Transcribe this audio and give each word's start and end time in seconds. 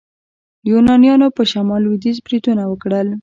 یونانیانو 0.69 1.27
په 1.37 1.43
شمال 1.51 1.81
لویدیځ 1.85 2.17
بریدونه 2.25 2.63
وکړل. 2.67 3.07